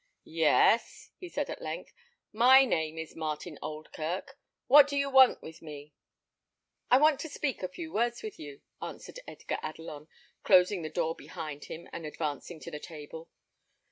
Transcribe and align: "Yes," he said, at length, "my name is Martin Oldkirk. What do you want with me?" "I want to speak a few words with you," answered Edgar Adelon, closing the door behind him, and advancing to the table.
"Yes," 0.23 1.11
he 1.19 1.29
said, 1.29 1.47
at 1.51 1.61
length, 1.61 1.93
"my 2.33 2.65
name 2.65 2.97
is 2.97 3.15
Martin 3.15 3.59
Oldkirk. 3.61 4.35
What 4.65 4.87
do 4.87 4.97
you 4.97 5.11
want 5.11 5.43
with 5.43 5.61
me?" 5.61 5.93
"I 6.89 6.97
want 6.97 7.19
to 7.19 7.29
speak 7.29 7.61
a 7.61 7.67
few 7.67 7.93
words 7.93 8.23
with 8.23 8.39
you," 8.39 8.61
answered 8.81 9.19
Edgar 9.27 9.59
Adelon, 9.61 10.07
closing 10.41 10.81
the 10.81 10.89
door 10.89 11.13
behind 11.15 11.65
him, 11.65 11.87
and 11.93 12.07
advancing 12.07 12.59
to 12.61 12.71
the 12.71 12.79
table. 12.79 13.29